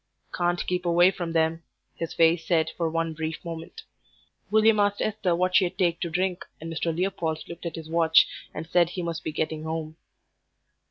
"Can't 0.33 0.65
keep 0.65 0.83
away 0.83 1.11
from 1.11 1.33
them," 1.33 1.61
his 1.93 2.11
face 2.11 2.47
said 2.47 2.71
for 2.75 2.89
one 2.89 3.13
brief 3.13 3.45
moment. 3.45 3.83
William 4.49 4.79
asked 4.79 4.99
Esther 4.99 5.35
what 5.35 5.55
she'd 5.55 5.77
take 5.77 5.99
to 6.01 6.09
drink, 6.09 6.43
and 6.59 6.73
Mr. 6.73 6.91
Leopold 6.91 7.47
looked 7.47 7.67
at 7.67 7.75
his 7.75 7.87
watch 7.87 8.25
and 8.51 8.65
said 8.65 8.89
he 8.89 9.03
must 9.03 9.23
be 9.23 9.31
getting 9.31 9.61
home. 9.63 9.97